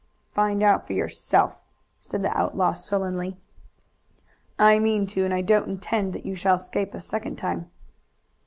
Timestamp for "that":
6.13-6.25